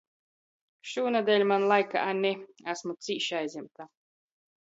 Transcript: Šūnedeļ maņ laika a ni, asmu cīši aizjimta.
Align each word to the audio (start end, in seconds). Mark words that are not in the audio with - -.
Šūnedeļ 0.91 1.45
maņ 1.51 1.65
laika 1.71 2.01
a 2.13 2.15
ni, 2.21 2.31
asmu 2.75 2.95
cīši 3.09 3.37
aizjimta. 3.41 3.87